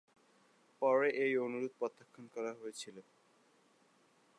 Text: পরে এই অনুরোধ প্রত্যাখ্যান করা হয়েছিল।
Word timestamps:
পরে 0.81 1.07
এই 1.23 1.33
অনুরোধ 1.37 1.71
প্রত্যাখ্যান 1.79 2.25
করা 2.35 2.51
হয়েছিল। 2.53 2.97